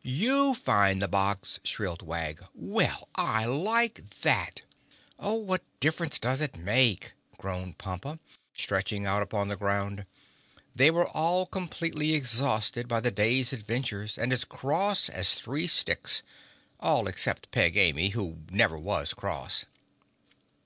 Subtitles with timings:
[0.00, 2.42] "You find the box!" shrilled Wag.
[2.54, 4.62] "Well, I like that!"
[5.18, 8.18] "Oh, what difference does it make?" groaned Pompa,
[8.56, 10.06] stretching out upon the ground.
[10.74, 17.06] They were all completely exhausted by the day's adventures and as cross as three sticks—all
[17.06, 19.66] except Peg Amy, who never was cross.